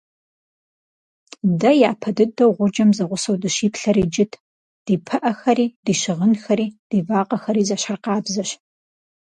[1.59, 4.31] Дэ япэ дыдэу гъуджэм зэгъусэу дыщиплъэр иджыт:
[4.85, 8.49] ди пыӀэхэри, ди щыгъынхэри, ди вакъэхэри зэщхьыркъабзэщ.